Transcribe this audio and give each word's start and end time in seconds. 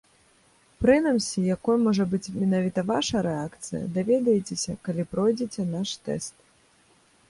Прынамсі, 0.83 1.43
якой 1.55 1.77
можа 1.85 2.07
быць 2.15 2.33
менавіта 2.39 2.87
ваша 2.95 3.17
рэакцыя, 3.31 3.83
даведаецеся, 4.01 4.71
калі 4.89 5.01
пройдзеце 5.17 5.61
наш 5.79 5.99
тэст. 6.07 6.35